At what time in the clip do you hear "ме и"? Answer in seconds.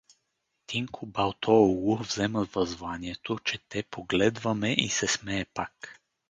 4.53-4.89